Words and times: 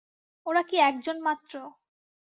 ওরা 0.45 0.61
কি 0.63 0.75
একজন 0.81 1.17
মাত্র। 1.23 1.53